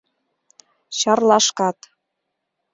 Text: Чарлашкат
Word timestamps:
Чарлашкат 0.97 1.79